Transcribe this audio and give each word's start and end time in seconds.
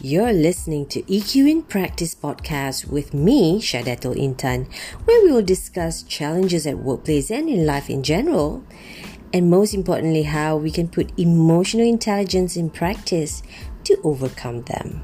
You're 0.00 0.32
listening 0.32 0.86
to 0.90 1.02
EQ 1.02 1.50
in 1.50 1.62
Practice 1.62 2.14
podcast 2.14 2.86
with 2.86 3.12
me, 3.12 3.58
Shadatul 3.58 4.14
Intan, 4.14 4.72
where 5.04 5.24
we 5.24 5.32
will 5.32 5.42
discuss 5.42 6.04
challenges 6.04 6.68
at 6.68 6.78
workplace 6.78 7.32
and 7.32 7.48
in 7.48 7.66
life 7.66 7.90
in 7.90 8.04
general. 8.04 8.62
And 9.32 9.50
most 9.50 9.74
importantly, 9.74 10.22
how 10.22 10.56
we 10.56 10.70
can 10.70 10.86
put 10.86 11.18
emotional 11.18 11.84
intelligence 11.84 12.54
in 12.56 12.70
practice 12.70 13.42
to 13.82 13.98
overcome 14.04 14.62
them. 14.62 15.02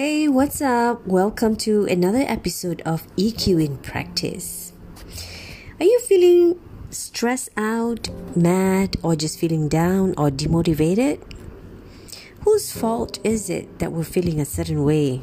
Hey, 0.00 0.28
what's 0.28 0.62
up? 0.62 1.06
Welcome 1.06 1.56
to 1.56 1.84
another 1.84 2.24
episode 2.26 2.80
of 2.86 3.06
EQ 3.16 3.62
in 3.62 3.76
Practice. 3.76 4.72
Are 5.78 5.84
you 5.84 6.00
feeling 6.00 6.58
stressed 6.88 7.50
out, 7.54 8.08
mad, 8.34 8.96
or 9.02 9.14
just 9.14 9.38
feeling 9.38 9.68
down 9.68 10.14
or 10.16 10.30
demotivated? 10.30 11.20
Whose 12.46 12.72
fault 12.72 13.18
is 13.22 13.50
it 13.50 13.78
that 13.80 13.92
we're 13.92 14.04
feeling 14.04 14.40
a 14.40 14.46
certain 14.46 14.84
way? 14.84 15.22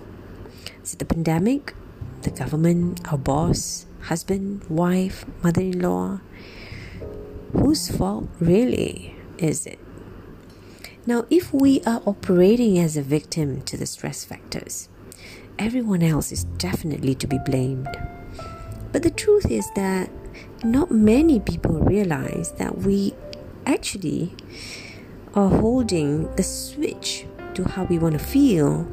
Is 0.84 0.94
it 0.94 1.00
the 1.00 1.05
pandemic, 1.05 1.73
the 2.22 2.30
government, 2.30 3.12
our 3.12 3.17
boss, 3.17 3.88
husband, 4.03 4.64
wife, 4.70 5.25
mother 5.41 5.62
in 5.62 5.81
law? 5.81 6.22
Whose 7.52 7.89
fault 7.89 8.30
really 8.39 9.16
is 9.39 9.66
it? 9.66 9.80
Now, 11.07 11.25
if 11.29 11.53
we 11.53 11.79
are 11.84 12.02
operating 12.05 12.77
as 12.79 12.97
a 12.97 13.02
victim 13.02 13.61
to 13.61 13.77
the 13.77 13.85
stress 13.85 14.25
factors, 14.25 14.89
everyone 15.58 16.03
else 16.03 16.33
is 16.33 16.44
definitely 16.44 17.16
to 17.16 17.25
be 17.25 17.39
blamed. 17.45 17.88
But 18.91 19.03
the 19.03 19.09
truth 19.09 19.50
is 19.50 19.72
that 19.75 20.09
not 20.66 20.91
many 20.91 21.39
people 21.39 21.80
realize 21.80 22.52
that 22.58 22.80
we 22.80 23.13
actually 23.66 24.35
are 25.33 25.47
holding 25.47 26.30
the 26.35 26.44
switch 26.44 27.25
to 27.53 27.63
how 27.63 27.85
we 27.85 27.97
want 27.97 28.19
to 28.19 28.25
feel, 28.25 28.85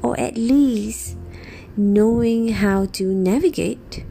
or 0.00 0.18
at 0.18 0.38
least 0.38 1.18
knowing 1.76 2.48
how 2.48 2.86
to 2.86 3.12
navigate 3.14 4.06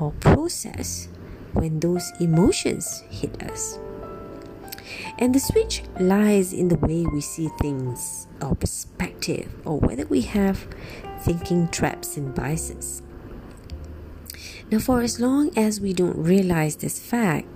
or 0.00 0.10
process 0.18 1.06
when 1.52 1.78
those 1.78 2.10
emotions 2.18 3.04
hit 3.08 3.40
us. 3.44 3.78
And 5.18 5.34
the 5.34 5.40
switch 5.40 5.82
lies 5.98 6.52
in 6.52 6.68
the 6.68 6.76
way 6.76 7.06
we 7.06 7.22
see 7.22 7.48
things, 7.60 8.26
our 8.42 8.54
perspective, 8.54 9.54
or 9.64 9.78
whether 9.78 10.04
we 10.06 10.20
have 10.22 10.68
thinking 11.20 11.68
traps 11.68 12.18
and 12.18 12.34
biases. 12.34 13.02
Now, 14.70 14.78
for 14.78 15.00
as 15.00 15.18
long 15.18 15.56
as 15.56 15.80
we 15.80 15.94
don't 15.94 16.18
realize 16.18 16.76
this 16.76 16.98
fact, 16.98 17.46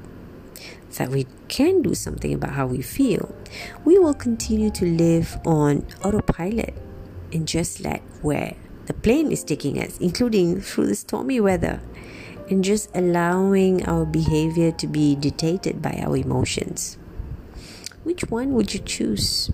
that 0.96 1.10
we 1.10 1.26
can 1.48 1.82
do 1.82 1.94
something 1.94 2.32
about 2.32 2.52
how 2.52 2.66
we 2.66 2.82
feel, 2.82 3.34
we 3.84 3.98
will 3.98 4.14
continue 4.14 4.70
to 4.70 4.86
live 4.86 5.38
on 5.44 5.86
autopilot 6.02 6.74
and 7.32 7.46
just 7.46 7.80
let 7.80 8.00
where 8.22 8.54
the 8.86 8.94
plane 8.94 9.30
is 9.30 9.44
taking 9.44 9.78
us, 9.78 9.98
including 9.98 10.60
through 10.60 10.86
the 10.86 10.94
stormy 10.94 11.40
weather, 11.40 11.80
and 12.48 12.64
just 12.64 12.90
allowing 12.94 13.86
our 13.86 14.04
behavior 14.04 14.72
to 14.72 14.86
be 14.86 15.14
dictated 15.14 15.80
by 15.80 16.00
our 16.02 16.16
emotions. 16.16 16.98
Which 18.02 18.24
one 18.30 18.54
would 18.54 18.72
you 18.72 18.80
choose? 18.80 19.50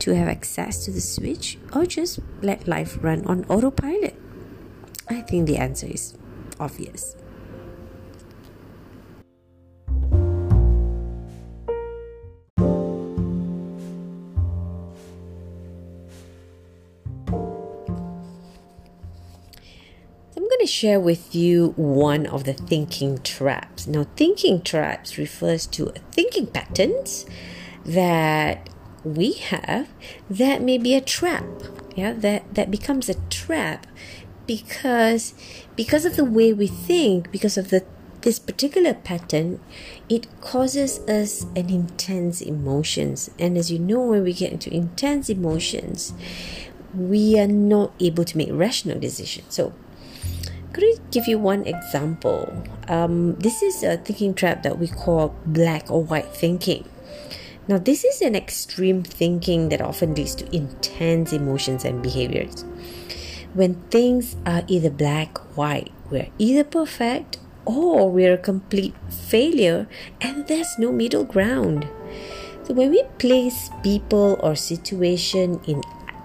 To 0.00 0.14
have 0.14 0.28
access 0.28 0.84
to 0.84 0.90
the 0.90 1.00
switch 1.00 1.58
or 1.74 1.86
just 1.86 2.18
let 2.42 2.66
life 2.66 2.98
run 3.02 3.24
on 3.26 3.44
autopilot? 3.44 4.14
I 5.08 5.20
think 5.20 5.46
the 5.46 5.58
answer 5.58 5.86
is 5.86 6.16
obvious. 6.58 7.16
I'm 20.36 20.48
going 20.48 20.60
to 20.60 20.66
share 20.66 20.98
with 20.98 21.34
you 21.34 21.74
one 21.76 22.26
of 22.26 22.44
the 22.44 22.54
thinking 22.54 23.18
traps. 23.18 23.86
Now, 23.86 24.06
thinking 24.16 24.62
traps 24.62 25.18
refers 25.18 25.66
to 25.68 25.92
thinking 26.12 26.46
patterns 26.46 27.26
that 27.84 28.68
we 29.04 29.32
have 29.32 29.88
that 30.30 30.62
may 30.62 30.78
be 30.78 30.94
a 30.94 31.00
trap 31.00 31.44
yeah 31.94 32.12
that 32.12 32.54
that 32.54 32.70
becomes 32.70 33.08
a 33.08 33.14
trap 33.28 33.86
because 34.46 35.34
because 35.76 36.04
of 36.04 36.16
the 36.16 36.24
way 36.24 36.52
we 36.52 36.66
think 36.66 37.30
because 37.30 37.56
of 37.56 37.70
the 37.70 37.84
this 38.22 38.38
particular 38.38 38.94
pattern 38.94 39.60
it 40.08 40.26
causes 40.40 40.98
us 41.00 41.42
an 41.54 41.68
intense 41.68 42.40
emotions 42.40 43.30
and 43.38 43.58
as 43.58 43.70
you 43.70 43.78
know 43.78 44.00
when 44.00 44.22
we 44.24 44.32
get 44.32 44.50
into 44.50 44.72
intense 44.72 45.28
emotions 45.28 46.14
we 46.94 47.38
are 47.38 47.46
not 47.46 47.92
able 48.00 48.24
to 48.24 48.38
make 48.38 48.48
rational 48.50 48.98
decisions 48.98 49.54
so 49.54 49.74
could 50.72 50.82
I 50.82 50.94
give 51.12 51.28
you 51.28 51.38
one 51.38 51.64
example? 51.68 52.52
Um, 52.88 53.36
this 53.36 53.62
is 53.62 53.84
a 53.84 53.96
thinking 53.96 54.34
trap 54.34 54.64
that 54.64 54.76
we 54.76 54.88
call 54.88 55.32
black 55.46 55.88
or 55.88 56.02
white 56.02 56.34
thinking. 56.34 56.84
Now, 57.66 57.78
this 57.78 58.04
is 58.04 58.20
an 58.20 58.36
extreme 58.36 59.02
thinking 59.02 59.70
that 59.70 59.80
often 59.80 60.14
leads 60.14 60.34
to 60.34 60.54
intense 60.54 61.32
emotions 61.32 61.86
and 61.86 62.02
behaviors. 62.02 62.62
When 63.54 63.76
things 63.88 64.36
are 64.44 64.64
either 64.66 64.90
black 64.90 65.40
or 65.40 65.48
white, 65.54 65.92
we're 66.10 66.28
either 66.38 66.64
perfect 66.64 67.38
or 67.64 68.10
we're 68.10 68.34
a 68.34 68.38
complete 68.38 68.94
failure, 69.08 69.88
and 70.20 70.46
there's 70.46 70.78
no 70.78 70.92
middle 70.92 71.24
ground. 71.24 71.88
So, 72.64 72.74
when 72.74 72.90
we 72.90 73.02
place 73.18 73.70
people 73.82 74.38
or 74.42 74.56
situation 74.56 75.60
in 75.66 75.82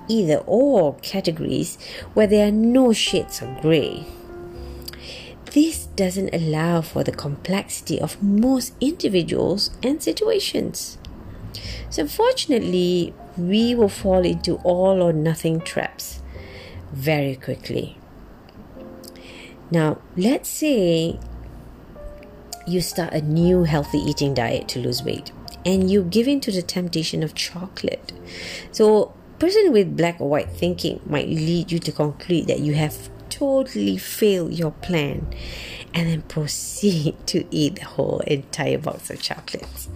either 0.09 0.43
or 0.45 0.95
categories 0.95 1.77
where 2.13 2.27
there 2.27 2.49
are 2.49 2.51
no 2.51 2.91
shades 2.91 3.41
of 3.41 3.61
gray, 3.61 4.05
this 5.53 5.85
doesn't 5.95 6.33
allow 6.33 6.81
for 6.81 7.05
the 7.05 7.13
complexity 7.13 7.99
of 7.99 8.21
most 8.21 8.73
individuals 8.81 9.71
and 9.81 10.03
situations. 10.03 10.97
So, 11.89 12.03
unfortunately, 12.03 13.13
we 13.37 13.75
will 13.75 13.89
fall 13.89 14.25
into 14.25 14.55
all 14.57 15.01
or 15.01 15.13
nothing 15.13 15.61
traps 15.61 16.21
very 16.91 17.35
quickly. 17.35 17.97
Now, 19.71 19.99
let's 20.17 20.49
say 20.49 21.19
you 22.65 22.81
start 22.81 23.13
a 23.13 23.21
new 23.21 23.63
healthy 23.63 23.99
eating 23.99 24.33
diet 24.33 24.67
to 24.69 24.79
lose 24.79 25.03
weight 25.03 25.31
and 25.65 25.89
you 25.89 26.03
give 26.03 26.27
in 26.27 26.39
to 26.41 26.51
the 26.51 26.61
temptation 26.61 27.23
of 27.23 27.35
chocolate. 27.35 28.13
So, 28.71 29.13
person 29.37 29.71
with 29.71 29.95
black 29.95 30.19
or 30.19 30.29
white 30.29 30.49
thinking 30.49 31.01
might 31.05 31.27
lead 31.27 31.71
you 31.71 31.79
to 31.79 31.91
conclude 31.91 32.47
that 32.47 32.59
you 32.59 32.73
have 32.73 33.09
totally 33.29 33.97
failed 33.97 34.53
your 34.53 34.71
plan 34.71 35.27
and 35.93 36.09
then 36.09 36.21
proceed 36.27 37.15
to 37.27 37.45
eat 37.51 37.75
the 37.75 37.85
whole 37.85 38.19
entire 38.21 38.77
box 38.77 39.09
of 39.09 39.21
chocolates. 39.21 39.89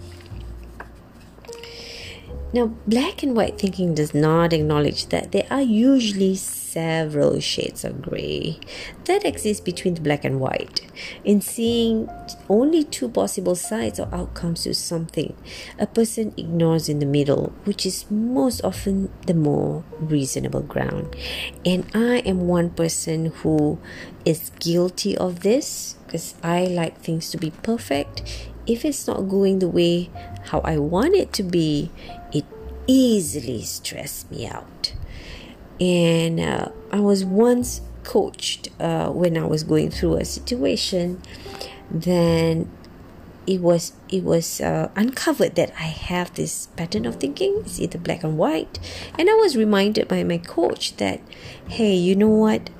Now, 2.54 2.66
black 2.86 3.24
and 3.24 3.34
white 3.34 3.58
thinking 3.58 3.96
does 3.96 4.14
not 4.14 4.52
acknowledge 4.52 5.06
that 5.06 5.32
there 5.32 5.44
are 5.50 5.60
usually 5.60 6.36
several 6.36 7.40
shades 7.40 7.82
of 7.84 8.00
gray 8.00 8.60
that 9.06 9.24
exist 9.24 9.64
between 9.64 9.94
the 9.94 10.00
black 10.00 10.24
and 10.24 10.38
white. 10.38 10.80
In 11.24 11.40
seeing 11.40 12.08
only 12.48 12.84
two 12.84 13.08
possible 13.08 13.56
sides 13.56 13.98
or 13.98 14.08
outcomes 14.14 14.62
to 14.62 14.74
something, 14.74 15.34
a 15.80 15.88
person 15.88 16.32
ignores 16.36 16.88
in 16.88 17.00
the 17.00 17.06
middle, 17.06 17.52
which 17.64 17.84
is 17.84 18.08
most 18.08 18.62
often 18.62 19.10
the 19.26 19.34
more 19.34 19.82
reasonable 19.98 20.62
ground. 20.62 21.16
And 21.66 21.84
I 21.92 22.18
am 22.18 22.46
one 22.46 22.70
person 22.70 23.32
who 23.42 23.80
is 24.24 24.52
guilty 24.60 25.18
of 25.18 25.40
this 25.40 25.96
because 26.06 26.36
I 26.40 26.66
like 26.66 27.00
things 27.00 27.30
to 27.30 27.36
be 27.36 27.50
perfect. 27.50 28.22
If 28.64 28.84
it's 28.84 29.08
not 29.08 29.28
going 29.28 29.58
the 29.58 29.68
way 29.68 30.08
how 30.44 30.60
I 30.60 30.78
want 30.78 31.14
it 31.14 31.32
to 31.34 31.42
be, 31.42 31.90
easily 32.86 33.62
stress 33.62 34.24
me 34.30 34.46
out. 34.46 34.92
And 35.80 36.40
uh, 36.40 36.68
I 36.92 37.00
was 37.00 37.24
once 37.24 37.80
coached 38.04 38.68
uh, 38.80 39.10
when 39.10 39.36
I 39.36 39.46
was 39.46 39.64
going 39.64 39.90
through 39.90 40.16
a 40.16 40.24
situation, 40.24 41.20
then 41.90 42.70
it 43.46 43.60
was 43.60 43.92
it 44.08 44.24
was 44.24 44.60
uh, 44.60 44.90
uncovered 44.96 45.54
that 45.56 45.72
I 45.78 45.88
have 45.88 46.34
this 46.34 46.66
pattern 46.76 47.06
of 47.06 47.16
thinking. 47.16 47.62
It's 47.64 47.80
either 47.80 47.98
black 47.98 48.24
and 48.24 48.38
white, 48.38 48.78
and 49.18 49.28
I 49.28 49.34
was 49.34 49.56
reminded 49.56 50.08
by 50.08 50.22
my 50.24 50.38
coach 50.38 50.96
that, 50.96 51.20
hey, 51.68 51.94
you 51.94 52.14
know 52.14 52.28
what, 52.28 52.70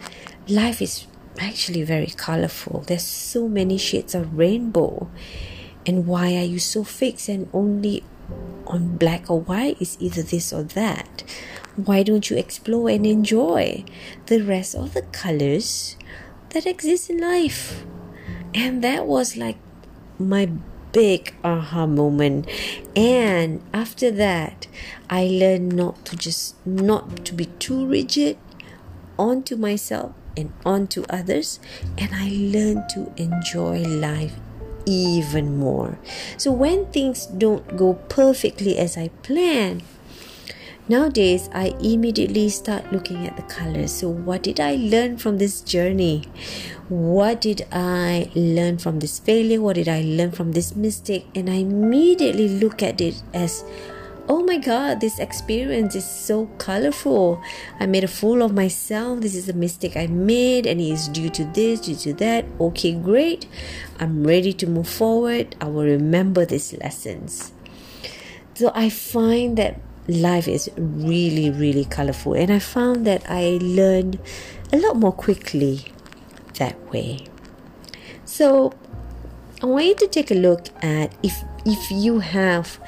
life 0.48 0.80
is 0.80 1.06
actually 1.40 1.82
very 1.82 2.06
colorful. 2.06 2.84
There's 2.86 3.02
so 3.02 3.48
many 3.48 3.76
shades 3.76 4.14
of 4.14 4.38
rainbow, 4.38 5.10
and 5.84 6.06
why 6.06 6.36
are 6.36 6.44
you 6.44 6.58
so 6.58 6.84
fixed 6.84 7.28
and 7.28 7.48
only 7.52 8.04
on 8.66 8.96
black 8.96 9.30
or 9.30 9.40
white 9.40 9.80
is 9.80 9.96
either 10.00 10.22
this 10.22 10.52
or 10.52 10.62
that. 10.62 11.24
Why 11.76 12.02
don't 12.02 12.30
you 12.30 12.36
explore 12.36 12.88
and 12.88 13.06
enjoy 13.06 13.84
the 14.26 14.42
rest 14.42 14.74
of 14.74 14.94
the 14.94 15.02
colors 15.02 15.96
that 16.50 16.66
exist 16.66 17.10
in 17.10 17.20
life? 17.20 17.84
And 18.54 18.82
that 18.82 19.06
was 19.06 19.36
like 19.36 19.58
my 20.18 20.48
big 20.92 21.34
aha 21.42 21.86
moment. 21.86 22.48
And 22.94 23.62
after 23.72 24.10
that, 24.12 24.68
I 25.10 25.24
learned 25.24 25.74
not 25.74 26.04
to 26.06 26.16
just 26.16 26.54
not 26.64 27.24
to 27.26 27.34
be 27.34 27.46
too 27.58 27.84
rigid 27.86 28.38
onto 29.18 29.56
myself 29.56 30.12
and 30.36 30.52
onto 30.64 31.04
others 31.08 31.60
and 31.96 32.10
I 32.12 32.28
learned 32.28 32.88
to 32.90 33.12
enjoy 33.16 33.82
life 33.82 34.34
even 34.86 35.56
more. 35.56 35.98
So 36.36 36.52
when 36.52 36.86
things 36.86 37.26
don't 37.26 37.76
go 37.76 37.94
perfectly 38.08 38.78
as 38.78 38.96
I 38.96 39.08
plan, 39.22 39.82
Nowadays, 40.86 41.48
I 41.54 41.72
immediately 41.80 42.50
start 42.50 42.92
looking 42.92 43.26
at 43.26 43.36
the 43.38 43.42
colors. 43.48 43.90
So, 43.90 44.10
what 44.10 44.42
did 44.42 44.60
I 44.60 44.74
learn 44.76 45.16
from 45.16 45.38
this 45.38 45.62
journey? 45.62 46.28
What 46.90 47.40
did 47.40 47.64
I 47.72 48.28
learn 48.34 48.76
from 48.76 49.00
this 49.00 49.18
failure? 49.18 49.62
What 49.62 49.76
did 49.76 49.88
I 49.88 50.02
learn 50.02 50.32
from 50.32 50.52
this 50.52 50.76
mistake? 50.76 51.24
And 51.34 51.48
I 51.48 51.64
immediately 51.64 52.60
look 52.60 52.82
at 52.82 53.00
it 53.00 53.22
as 53.32 53.64
oh 54.28 54.42
my 54.42 54.58
god, 54.58 55.00
this 55.00 55.18
experience 55.18 55.94
is 55.94 56.08
so 56.08 56.46
colorful. 56.58 57.42
I 57.80 57.86
made 57.86 58.04
a 58.04 58.08
fool 58.08 58.42
of 58.42 58.54
myself. 58.54 59.20
This 59.20 59.34
is 59.34 59.48
a 59.48 59.52
mistake 59.52 59.96
I 59.96 60.06
made, 60.06 60.66
and 60.66 60.80
it 60.80 60.88
is 60.88 61.08
due 61.08 61.30
to 61.30 61.44
this, 61.44 61.80
due 61.80 61.96
to 61.96 62.12
that. 62.14 62.44
Okay, 62.60 62.92
great. 62.94 63.46
I'm 63.98 64.26
ready 64.26 64.52
to 64.54 64.66
move 64.66 64.88
forward. 64.88 65.56
I 65.60 65.66
will 65.66 65.84
remember 65.84 66.44
these 66.44 66.72
lessons. 66.74 67.52
So 68.54 68.70
I 68.74 68.88
find 68.88 69.58
that 69.58 69.80
life 70.08 70.48
is 70.48 70.70
really, 70.76 71.50
really 71.50 71.84
colorful. 71.84 72.34
And 72.34 72.52
I 72.52 72.58
found 72.58 73.06
that 73.06 73.22
I 73.28 73.58
learned 73.60 74.18
a 74.72 74.78
lot 74.78 74.96
more 74.96 75.12
quickly 75.12 75.86
that 76.58 76.78
way. 76.92 77.26
So 78.24 78.72
I 79.62 79.66
want 79.66 79.86
you 79.86 79.94
to 79.96 80.06
take 80.08 80.30
a 80.30 80.34
look 80.34 80.66
at 80.82 81.14
if 81.22 81.42
if 81.64 81.90
you 81.90 82.20
have 82.20 82.78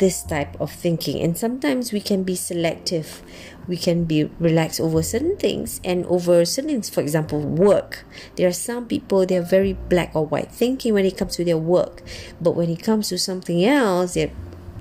this 0.00 0.24
type 0.24 0.58
of 0.60 0.72
thinking. 0.72 1.20
And 1.20 1.36
sometimes 1.36 1.92
we 1.92 2.00
can 2.00 2.24
be 2.24 2.34
selective. 2.34 3.22
We 3.68 3.76
can 3.76 4.04
be 4.04 4.24
relaxed 4.40 4.80
over 4.80 5.02
certain 5.02 5.36
things 5.36 5.80
and 5.84 6.04
over 6.06 6.44
certain 6.44 6.70
things. 6.70 6.90
For 6.90 7.02
example 7.02 7.40
work. 7.40 8.04
There 8.34 8.48
are 8.48 8.52
some 8.52 8.86
people 8.86 9.26
they're 9.26 9.42
very 9.42 9.74
black 9.74 10.16
or 10.16 10.26
white 10.26 10.50
thinking 10.50 10.94
when 10.94 11.04
it 11.04 11.16
comes 11.16 11.36
to 11.36 11.44
their 11.44 11.58
work. 11.58 12.02
But 12.40 12.56
when 12.56 12.70
it 12.70 12.82
comes 12.82 13.08
to 13.10 13.18
something 13.18 13.64
else 13.64 14.14
they're 14.14 14.32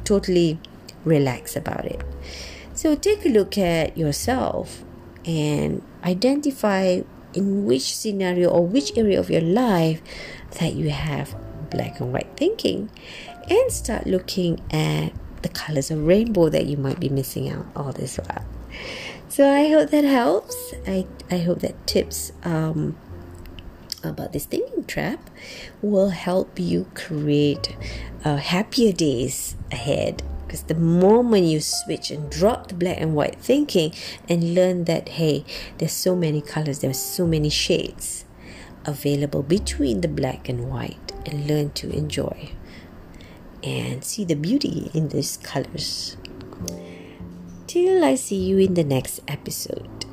totally 0.05 0.57
relaxed 1.03 1.55
about 1.55 1.85
it. 1.85 2.01
So 2.73 2.95
take 2.95 3.25
a 3.25 3.29
look 3.29 3.57
at 3.57 3.97
yourself 3.97 4.83
and 5.25 5.83
identify 6.03 7.01
in 7.33 7.65
which 7.65 7.95
scenario 7.95 8.49
or 8.49 8.65
which 8.65 8.97
area 8.97 9.19
of 9.19 9.29
your 9.29 9.41
life 9.41 10.01
that 10.59 10.73
you 10.73 10.89
have 10.89 11.35
black 11.69 11.99
and 11.99 12.11
white 12.11 12.31
thinking 12.35 12.89
and 13.49 13.71
start 13.71 14.05
looking 14.05 14.61
at 14.71 15.13
the 15.41 15.49
colors 15.49 15.89
of 15.91 16.05
rainbow 16.05 16.49
that 16.49 16.65
you 16.65 16.77
might 16.77 16.99
be 16.99 17.09
missing 17.09 17.49
out 17.49 17.65
all 17.75 17.91
this 17.91 18.17
while. 18.17 18.45
So 19.27 19.49
I 19.49 19.69
hope 19.69 19.89
that 19.91 20.03
helps. 20.03 20.73
I, 20.87 21.05
I 21.31 21.39
hope 21.39 21.59
that 21.59 21.87
tips 21.87 22.31
um, 22.43 22.97
about 24.03 24.33
this 24.33 24.45
thinking 24.45 24.85
trap 24.85 25.29
will 25.81 26.09
help 26.09 26.59
you 26.59 26.87
create 26.93 27.75
uh, 28.23 28.37
happier 28.37 28.91
days 28.91 29.55
ahead 29.71 30.23
because 30.45 30.63
the 30.63 30.75
moment 30.75 31.45
you 31.45 31.61
switch 31.61 32.09
and 32.09 32.29
drop 32.31 32.69
the 32.69 32.73
black 32.73 32.99
and 32.99 33.13
white 33.13 33.39
thinking 33.39 33.93
and 34.27 34.55
learn 34.55 34.85
that, 34.85 35.09
hey, 35.09 35.45
there's 35.77 35.91
so 35.91 36.15
many 36.15 36.41
colors, 36.41 36.79
there's 36.79 36.97
so 36.97 37.27
many 37.27 37.49
shades 37.49 38.25
available 38.83 39.43
between 39.43 40.01
the 40.01 40.07
black 40.07 40.49
and 40.49 40.67
white, 40.67 41.11
and 41.27 41.47
learn 41.47 41.69
to 41.69 41.91
enjoy 41.91 42.51
and 43.63 44.03
see 44.03 44.25
the 44.25 44.35
beauty 44.35 44.89
in 44.93 45.09
these 45.09 45.37
colors. 45.37 46.17
Till 47.67 48.03
I 48.03 48.15
see 48.15 48.35
you 48.35 48.57
in 48.57 48.73
the 48.73 48.83
next 48.83 49.21
episode. 49.27 50.05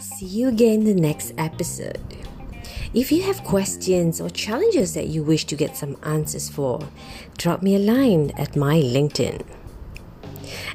See 0.00 0.26
you 0.26 0.48
again 0.48 0.80
in 0.80 0.84
the 0.84 0.94
next 0.94 1.32
episode. 1.38 2.00
If 2.94 3.12
you 3.12 3.22
have 3.22 3.44
questions 3.44 4.20
or 4.20 4.30
challenges 4.30 4.94
that 4.94 5.08
you 5.08 5.22
wish 5.22 5.44
to 5.46 5.56
get 5.56 5.76
some 5.76 5.96
answers 6.02 6.48
for, 6.48 6.80
drop 7.36 7.62
me 7.62 7.76
a 7.76 7.78
line 7.78 8.32
at 8.38 8.56
my 8.56 8.80
LinkedIn. 8.80 9.42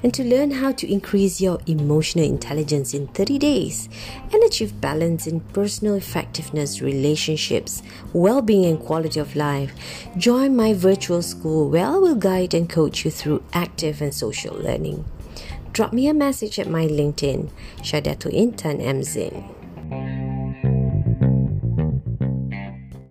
And 0.03 0.13
to 0.15 0.24
learn 0.24 0.51
how 0.51 0.71
to 0.71 0.92
increase 0.92 1.39
your 1.39 1.59
emotional 1.68 2.25
intelligence 2.25 2.94
in 2.94 3.07
30 3.07 3.38
days 3.38 3.89
and 4.33 4.44
achieve 4.44 4.81
balance 4.81 5.27
in 5.27 5.42
personal 5.42 5.95
effectiveness, 5.95 6.81
relationships, 6.81 7.83
well 8.13 8.42
being, 8.42 8.65
and 8.65 8.80
quality 8.80 9.19
of 9.19 9.36
life, 9.36 9.74
join 10.18 10.56
my 10.56 10.74
virtual 10.74 11.21
school 11.21 11.69
where 11.69 11.86
I 11.86 11.98
will 11.98 12.15
guide 12.15 12.53
and 12.53 12.69
coach 12.69 13.06
you 13.06 13.12
through 13.12 13.44
active 13.53 14.01
and 14.01 14.13
social 14.13 14.56
learning 14.56 15.06
drop 15.74 15.94
me 15.94 16.07
a 16.07 16.13
message 16.13 16.59
at 16.59 16.69
my 16.69 16.86
LinkedIn, 16.86 17.50
Shadatul 17.77 18.33
Intan 18.36 18.81
M. 18.81 19.04
Zin. 19.04 19.60